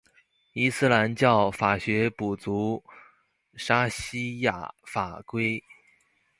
[0.53, 2.83] 伊斯兰教法学补足
[3.53, 5.63] 沙里亚法规。